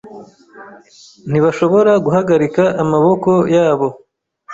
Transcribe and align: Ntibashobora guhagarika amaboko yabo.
Ntibashobora 1.29 1.91
guhagarika 2.05 2.63
amaboko 2.83 3.31
yabo. 3.55 3.87